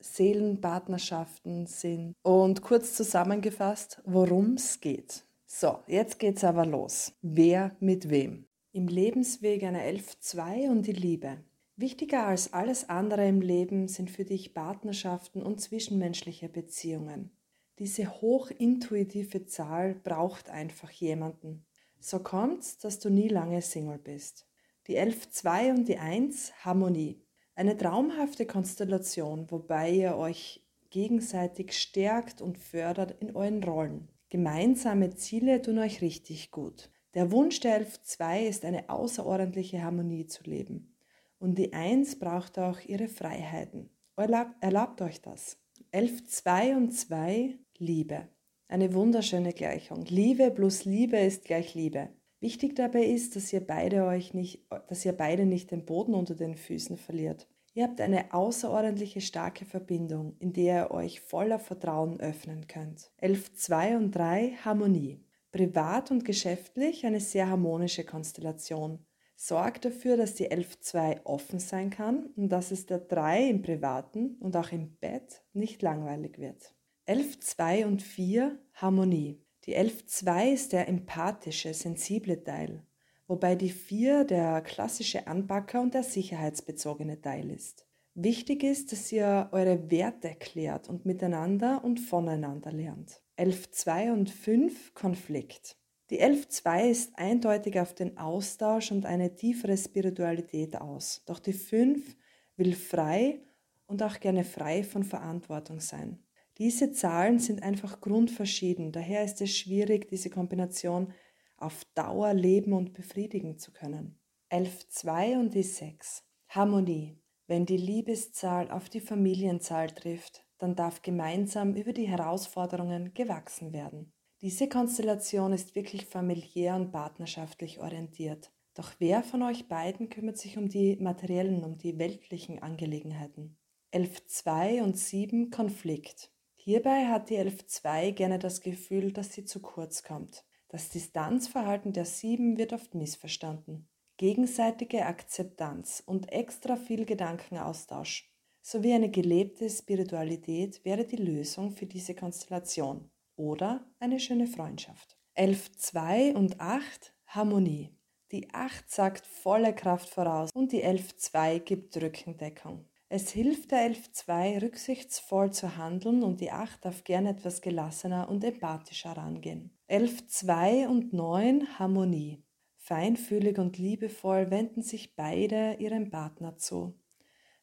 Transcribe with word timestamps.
Seelenpartnerschaften 0.00 1.66
sind. 1.66 2.14
Und 2.22 2.62
kurz 2.62 2.94
zusammengefasst, 2.94 4.00
worum 4.04 4.54
es 4.54 4.80
geht. 4.80 5.24
So, 5.46 5.78
jetzt 5.86 6.18
geht's 6.18 6.44
aber 6.44 6.66
los. 6.66 7.12
Wer 7.22 7.76
mit 7.80 8.10
wem? 8.10 8.46
Im 8.72 8.86
Lebensweg 8.86 9.62
einer 9.64 9.82
11-2 9.82 10.70
und 10.70 10.86
die 10.86 10.92
Liebe. 10.92 11.38
Wichtiger 11.76 12.26
als 12.26 12.52
alles 12.52 12.88
andere 12.88 13.26
im 13.26 13.40
Leben 13.40 13.88
sind 13.88 14.10
für 14.10 14.24
dich 14.24 14.52
Partnerschaften 14.52 15.42
und 15.42 15.60
zwischenmenschliche 15.60 16.48
Beziehungen. 16.48 17.30
Diese 17.78 18.20
hochintuitive 18.20 19.46
Zahl 19.46 19.94
braucht 19.94 20.50
einfach 20.50 20.90
jemanden. 20.90 21.64
So 22.00 22.18
kommt's, 22.18 22.78
dass 22.78 22.98
du 22.98 23.10
nie 23.10 23.28
lange 23.28 23.62
Single 23.62 23.98
bist. 23.98 24.46
Die 24.88 24.98
11-2 24.98 25.70
und 25.70 25.88
die 25.88 25.98
1 25.98 26.64
Harmonie. 26.64 27.22
Eine 27.58 27.76
traumhafte 27.76 28.46
Konstellation, 28.46 29.50
wobei 29.50 29.90
ihr 29.90 30.16
euch 30.16 30.62
gegenseitig 30.90 31.72
stärkt 31.72 32.40
und 32.40 32.56
fördert 32.56 33.20
in 33.20 33.34
euren 33.34 33.64
Rollen. 33.64 34.06
Gemeinsame 34.28 35.16
Ziele 35.16 35.60
tun 35.60 35.80
euch 35.80 36.00
richtig 36.00 36.52
gut. 36.52 36.88
Der 37.14 37.32
Wunsch 37.32 37.58
der 37.58 37.84
11.2 37.84 38.46
ist 38.46 38.64
eine 38.64 38.88
außerordentliche 38.88 39.82
Harmonie 39.82 40.26
zu 40.26 40.44
leben. 40.44 40.94
Und 41.40 41.58
die 41.58 41.72
1 41.72 42.20
braucht 42.20 42.60
auch 42.60 42.78
ihre 42.86 43.08
Freiheiten. 43.08 43.90
Erlaubt, 44.14 44.54
erlaubt 44.60 45.02
euch 45.02 45.20
das. 45.20 45.58
11.2 45.92 46.76
und 46.76 46.92
2 46.92 47.58
Liebe. 47.78 48.28
Eine 48.68 48.94
wunderschöne 48.94 49.52
Gleichung. 49.52 50.04
Liebe 50.04 50.52
plus 50.52 50.84
Liebe 50.84 51.18
ist 51.18 51.44
gleich 51.44 51.74
Liebe. 51.74 52.10
Wichtig 52.40 52.76
dabei 52.76 53.04
ist, 53.04 53.34
dass 53.34 53.52
ihr 53.52 53.66
beide 53.66 54.04
euch 54.04 54.32
nicht, 54.32 54.66
dass 54.88 55.04
ihr 55.04 55.12
beide 55.12 55.44
nicht 55.44 55.70
den 55.70 55.84
Boden 55.84 56.14
unter 56.14 56.34
den 56.34 56.56
Füßen 56.56 56.96
verliert. 56.96 57.48
Ihr 57.74 57.84
habt 57.84 58.00
eine 58.00 58.32
außerordentliche 58.32 59.20
starke 59.20 59.64
Verbindung, 59.64 60.36
in 60.38 60.52
der 60.52 60.86
ihr 60.86 60.90
euch 60.90 61.20
voller 61.20 61.58
Vertrauen 61.58 62.18
öffnen 62.20 62.66
könnt. 62.66 63.10
11, 63.18 63.54
2 63.54 63.96
und 63.96 64.10
3 64.12 64.52
Harmonie. 64.64 65.24
Privat 65.50 66.10
und 66.10 66.24
geschäftlich 66.24 67.06
eine 67.06 67.20
sehr 67.20 67.48
harmonische 67.48 68.04
Konstellation. 68.04 69.04
Sorgt 69.36 69.84
dafür, 69.84 70.16
dass 70.16 70.34
die 70.34 70.50
11-2 70.50 71.24
offen 71.24 71.60
sein 71.60 71.90
kann 71.90 72.26
und 72.36 72.48
dass 72.48 72.72
es 72.72 72.86
der 72.86 72.98
3 72.98 73.48
im 73.48 73.62
Privaten 73.62 74.36
und 74.40 74.56
auch 74.56 74.72
im 74.72 74.96
Bett 74.96 75.42
nicht 75.52 75.80
langweilig 75.80 76.38
wird. 76.38 76.74
11, 77.06 77.40
2 77.40 77.86
und 77.86 78.02
4 78.02 78.58
Harmonie. 78.74 79.40
Die 79.68 79.76
11.2 79.76 80.54
ist 80.54 80.72
der 80.72 80.88
empathische, 80.88 81.74
sensible 81.74 82.42
Teil, 82.42 82.86
wobei 83.26 83.54
die 83.54 83.68
4 83.68 84.24
der 84.24 84.62
klassische 84.62 85.26
Anpacker 85.26 85.82
und 85.82 85.92
der 85.92 86.04
sicherheitsbezogene 86.04 87.20
Teil 87.20 87.50
ist. 87.50 87.84
Wichtig 88.14 88.62
ist, 88.62 88.92
dass 88.92 89.12
ihr 89.12 89.50
eure 89.52 89.90
Werte 89.90 90.34
klärt 90.36 90.88
und 90.88 91.04
miteinander 91.04 91.84
und 91.84 92.00
voneinander 92.00 92.72
lernt. 92.72 93.20
11.2 93.36 94.10
und 94.10 94.30
5 94.30 94.94
Konflikt. 94.94 95.76
Die 96.08 96.22
11.2 96.22 96.88
ist 96.88 97.18
eindeutig 97.18 97.78
auf 97.78 97.92
den 97.92 98.16
Austausch 98.16 98.90
und 98.90 99.04
eine 99.04 99.34
tiefere 99.34 99.76
Spiritualität 99.76 100.76
aus, 100.76 101.24
doch 101.26 101.40
die 101.40 101.52
5 101.52 102.16
will 102.56 102.74
frei 102.74 103.42
und 103.86 104.02
auch 104.02 104.18
gerne 104.18 104.44
frei 104.44 104.82
von 104.82 105.04
Verantwortung 105.04 105.80
sein. 105.80 106.24
Diese 106.58 106.90
Zahlen 106.90 107.38
sind 107.38 107.62
einfach 107.62 108.00
grundverschieden, 108.00 108.90
daher 108.90 109.24
ist 109.24 109.40
es 109.40 109.56
schwierig, 109.56 110.08
diese 110.08 110.28
Kombination 110.28 111.12
auf 111.56 111.84
Dauer 111.94 112.34
leben 112.34 112.72
und 112.72 112.94
befriedigen 112.94 113.58
zu 113.58 113.72
können. 113.72 114.18
11.2 114.50 115.38
und 115.38 115.54
die 115.54 115.62
6. 115.62 116.24
Harmonie. 116.48 117.20
Wenn 117.46 117.64
die 117.64 117.76
Liebeszahl 117.76 118.70
auf 118.70 118.88
die 118.88 119.00
Familienzahl 119.00 119.90
trifft, 119.90 120.44
dann 120.58 120.74
darf 120.74 121.02
gemeinsam 121.02 121.74
über 121.74 121.92
die 121.92 122.08
Herausforderungen 122.08 123.14
gewachsen 123.14 123.72
werden. 123.72 124.12
Diese 124.40 124.68
Konstellation 124.68 125.52
ist 125.52 125.74
wirklich 125.74 126.06
familiär 126.06 126.74
und 126.74 126.90
partnerschaftlich 126.90 127.80
orientiert. 127.80 128.52
Doch 128.74 128.92
wer 128.98 129.22
von 129.22 129.42
euch 129.42 129.68
beiden 129.68 130.08
kümmert 130.08 130.38
sich 130.38 130.58
um 130.58 130.68
die 130.68 130.96
materiellen, 130.96 131.64
um 131.64 131.76
die 131.78 131.98
weltlichen 131.98 132.60
Angelegenheiten? 132.60 133.56
11.2 133.92 134.82
und 134.82 134.96
7 134.96 135.50
Konflikt. 135.50 136.30
Hierbei 136.60 137.06
hat 137.06 137.30
die 137.30 137.38
11.2 137.38 138.12
gerne 138.12 138.38
das 138.38 138.60
Gefühl, 138.60 139.12
dass 139.12 139.32
sie 139.32 139.44
zu 139.44 139.60
kurz 139.60 140.02
kommt. 140.02 140.44
Das 140.68 140.90
Distanzverhalten 140.90 141.92
der 141.92 142.04
7 142.04 142.58
wird 142.58 142.72
oft 142.74 142.94
missverstanden. 142.94 143.88
Gegenseitige 144.18 145.06
Akzeptanz 145.06 146.02
und 146.04 146.30
extra 146.32 146.76
viel 146.76 147.06
Gedankenaustausch 147.06 148.30
sowie 148.60 148.92
eine 148.92 149.10
gelebte 149.10 149.70
Spiritualität 149.70 150.84
wäre 150.84 151.04
die 151.04 151.16
Lösung 151.16 151.70
für 151.70 151.86
diese 151.86 152.14
Konstellation 152.14 153.08
oder 153.36 153.86
eine 154.00 154.18
schöne 154.18 154.48
Freundschaft. 154.48 155.16
11.2 155.36 156.34
und 156.34 156.60
8 156.60 157.14
Harmonie. 157.28 157.96
Die 158.32 158.52
8 158.52 158.90
sagt 158.90 159.26
volle 159.26 159.72
Kraft 159.72 160.10
voraus 160.10 160.50
und 160.52 160.72
die 160.72 160.84
11.2 160.84 161.60
gibt 161.60 161.96
Rückendeckung. 161.96 162.84
Es 163.10 163.30
hilft 163.30 163.70
der 163.70 163.90
11.2 163.90 164.60
rücksichtsvoll 164.60 165.50
zu 165.50 165.78
handeln 165.78 166.22
und 166.22 166.42
die 166.42 166.50
8 166.50 166.84
darf 166.84 167.04
gern 167.04 167.24
etwas 167.24 167.62
gelassener 167.62 168.28
und 168.28 168.44
empathischer 168.44 169.12
rangehen. 169.12 169.70
11.2 169.88 170.86
und 170.86 171.14
9 171.14 171.78
Harmonie. 171.78 172.44
Feinfühlig 172.76 173.58
und 173.58 173.78
liebevoll 173.78 174.50
wenden 174.50 174.82
sich 174.82 175.16
beide 175.16 175.76
ihrem 175.78 176.10
Partner 176.10 176.58
zu. 176.58 176.98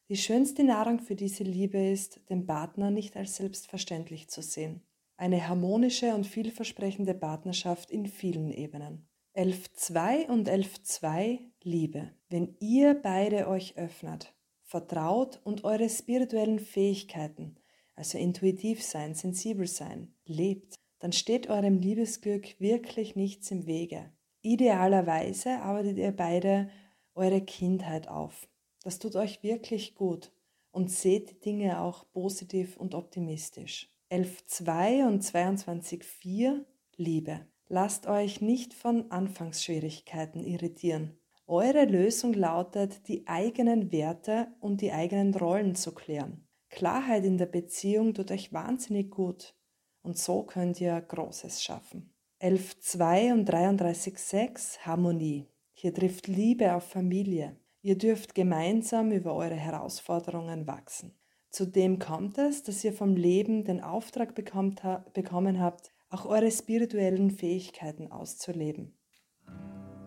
Die 0.08 0.16
schönste 0.16 0.64
Nahrung 0.64 0.98
für 0.98 1.16
diese 1.16 1.44
Liebe 1.44 1.78
ist, 1.78 2.20
den 2.28 2.46
Partner 2.46 2.90
nicht 2.90 3.16
als 3.16 3.36
selbstverständlich 3.36 4.28
zu 4.28 4.42
sehen. 4.42 4.82
Eine 5.16 5.48
harmonische 5.48 6.14
und 6.14 6.26
vielversprechende 6.26 7.14
Partnerschaft 7.14 7.90
in 7.90 8.06
vielen 8.06 8.50
Ebenen. 8.50 9.08
11.2 9.34 10.28
und 10.28 10.48
11.2 10.48 11.40
Liebe. 11.62 12.10
Wenn 12.28 12.56
ihr 12.60 12.94
beide 12.94 13.48
euch 13.48 13.76
öffnet, 13.76 14.35
vertraut 14.66 15.40
und 15.44 15.64
eure 15.64 15.88
spirituellen 15.88 16.58
Fähigkeiten, 16.58 17.56
also 17.94 18.18
intuitiv 18.18 18.82
sein, 18.82 19.14
sensibel 19.14 19.66
sein, 19.66 20.12
lebt, 20.26 20.74
dann 20.98 21.12
steht 21.12 21.48
eurem 21.48 21.78
Liebesglück 21.78 22.60
wirklich 22.60 23.16
nichts 23.16 23.50
im 23.50 23.66
Wege. 23.66 24.10
Idealerweise 24.42 25.60
arbeitet 25.60 25.98
ihr 25.98 26.12
beide 26.12 26.68
eure 27.14 27.40
Kindheit 27.40 28.08
auf. 28.08 28.48
Das 28.82 28.98
tut 28.98 29.16
euch 29.16 29.42
wirklich 29.42 29.94
gut 29.94 30.32
und 30.72 30.90
seht 30.90 31.30
die 31.30 31.40
Dinge 31.40 31.80
auch 31.80 32.10
positiv 32.12 32.76
und 32.76 32.94
optimistisch. 32.94 33.90
11.2 34.10 35.06
und 35.06 35.22
22.4 35.22 36.64
Liebe. 36.96 37.46
Lasst 37.68 38.06
euch 38.06 38.40
nicht 38.40 38.74
von 38.74 39.10
Anfangsschwierigkeiten 39.10 40.44
irritieren. 40.44 41.18
Eure 41.48 41.84
Lösung 41.84 42.34
lautet, 42.34 43.06
die 43.06 43.28
eigenen 43.28 43.92
Werte 43.92 44.48
und 44.58 44.80
die 44.80 44.90
eigenen 44.90 45.32
Rollen 45.32 45.76
zu 45.76 45.94
klären. 45.94 46.44
Klarheit 46.70 47.24
in 47.24 47.38
der 47.38 47.46
Beziehung 47.46 48.14
tut 48.14 48.32
euch 48.32 48.52
wahnsinnig 48.52 49.12
gut 49.12 49.54
und 50.02 50.18
so 50.18 50.42
könnt 50.42 50.80
ihr 50.80 51.00
Großes 51.00 51.62
schaffen. 51.62 52.12
11.2 52.40 53.32
und 53.32 53.48
33.6 53.48 54.80
Harmonie. 54.80 55.46
Hier 55.72 55.94
trifft 55.94 56.26
Liebe 56.26 56.74
auf 56.74 56.82
Familie. 56.82 57.56
Ihr 57.80 57.96
dürft 57.96 58.34
gemeinsam 58.34 59.12
über 59.12 59.34
eure 59.34 59.54
Herausforderungen 59.54 60.66
wachsen. 60.66 61.14
Zudem 61.50 62.00
kommt 62.00 62.38
es, 62.38 62.64
dass 62.64 62.82
ihr 62.82 62.92
vom 62.92 63.14
Leben 63.14 63.64
den 63.64 63.80
Auftrag 63.80 64.34
bekommt, 64.34 64.82
bekommen 65.14 65.60
habt, 65.60 65.92
auch 66.10 66.26
eure 66.26 66.50
spirituellen 66.50 67.30
Fähigkeiten 67.30 68.10
auszuleben. 68.10 68.98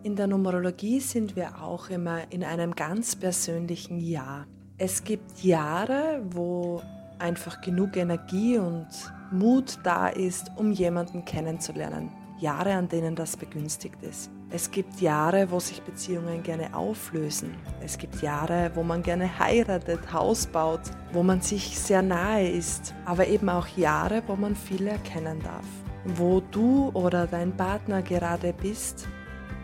In 0.02 0.16
der 0.16 0.28
Numerologie 0.28 0.98
sind 0.98 1.36
wir 1.36 1.62
auch 1.62 1.90
immer 1.90 2.20
in 2.30 2.42
einem 2.42 2.74
ganz 2.74 3.14
persönlichen 3.14 4.00
Jahr. 4.00 4.46
Es 4.78 5.04
gibt 5.04 5.42
Jahre, 5.42 6.22
wo 6.30 6.80
einfach 7.18 7.60
genug 7.60 7.98
Energie 7.98 8.56
und 8.56 8.88
Mut 9.30 9.78
da 9.84 10.08
ist, 10.08 10.52
um 10.56 10.72
jemanden 10.72 11.26
kennenzulernen. 11.26 12.10
Jahre, 12.38 12.72
an 12.72 12.88
denen 12.88 13.14
das 13.14 13.36
begünstigt 13.36 14.02
ist. 14.02 14.30
Es 14.48 14.70
gibt 14.70 15.02
Jahre, 15.02 15.50
wo 15.50 15.60
sich 15.60 15.82
Beziehungen 15.82 16.42
gerne 16.42 16.74
auflösen. 16.74 17.54
Es 17.84 17.98
gibt 17.98 18.22
Jahre, 18.22 18.70
wo 18.74 18.82
man 18.82 19.02
gerne 19.02 19.38
heiratet, 19.38 20.10
Haus 20.14 20.46
baut, 20.46 20.80
wo 21.12 21.22
man 21.22 21.42
sich 21.42 21.78
sehr 21.78 22.00
nahe 22.00 22.48
ist. 22.48 22.94
Aber 23.04 23.26
eben 23.26 23.50
auch 23.50 23.66
Jahre, 23.76 24.22
wo 24.26 24.34
man 24.34 24.56
viel 24.56 24.86
erkennen 24.86 25.40
darf. 25.42 25.66
Wo 26.06 26.40
du 26.40 26.90
oder 26.94 27.26
dein 27.26 27.54
Partner 27.54 28.00
gerade 28.00 28.54
bist, 28.54 29.06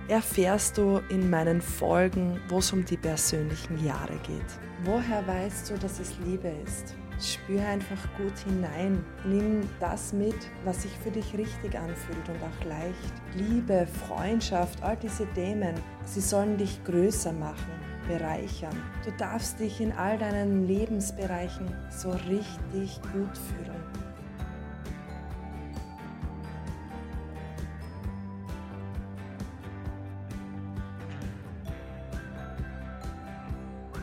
erfährst 0.09 0.79
du 0.79 1.01
in 1.09 1.29
meinen 1.29 1.61
Folgen, 1.61 2.41
wo 2.49 2.59
es 2.59 2.73
um 2.73 2.85
die 2.85 2.97
persönlichen 2.97 3.85
Jahre 3.85 4.17
geht. 4.27 4.47
Woher 4.85 5.27
weißt 5.27 5.71
du, 5.71 5.79
dass 5.79 5.99
es 5.99 6.15
Liebe 6.25 6.53
ist? 6.65 6.95
Spür 7.21 7.67
einfach 7.67 7.97
gut 8.19 8.39
hinein. 8.45 9.03
Nimm 9.25 9.69
das 9.81 10.13
mit, 10.13 10.37
was 10.65 10.83
sich 10.83 10.93
für 11.03 11.11
dich 11.11 11.37
richtig 11.37 11.75
anfühlt 11.75 12.29
und 12.29 12.43
auch 12.43 12.65
leicht. 12.67 13.13
Liebe, 13.35 13.87
Freundschaft, 14.07 14.83
all 14.83 14.97
diese 14.97 15.27
Themen, 15.33 15.75
sie 16.05 16.21
sollen 16.21 16.59
dich 16.59 16.85
größer 16.85 17.33
machen, 17.33 17.73
bereichern. 18.07 18.77
Du 19.05 19.11
darfst 19.13 19.59
dich 19.59 19.81
in 19.81 19.93
all 19.93 20.19
deinen 20.19 20.67
Lebensbereichen 20.67 21.75
so 21.91 22.11
richtig 22.11 23.01
gut 23.13 23.37
fühlen. 23.37 24.06